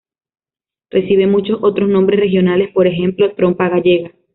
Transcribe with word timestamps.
Recibe 0.89 1.27
muchos 1.27 1.59
otros 1.61 1.87
nombres 1.87 2.19
regionales; 2.19 2.73
por 2.73 2.87
ejemplo, 2.87 3.35
"trompa 3.35 3.69
gallega". 3.69 4.11